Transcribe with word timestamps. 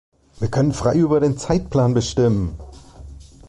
Wir 0.39 0.47
können 0.47 0.73
frei 0.73 0.95
über 0.95 1.19
den 1.19 1.37
Zeitplan 1.37 1.93
bestimmen. 1.93 2.55